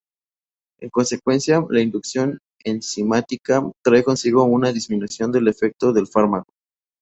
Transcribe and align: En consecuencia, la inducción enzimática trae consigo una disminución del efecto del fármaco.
En 0.79 0.89
consecuencia, 0.89 1.63
la 1.69 1.79
inducción 1.79 2.39
enzimática 2.63 3.61
trae 3.85 4.03
consigo 4.03 4.43
una 4.45 4.73
disminución 4.73 5.31
del 5.31 5.47
efecto 5.47 5.93
del 5.93 6.07
fármaco. 6.07 6.53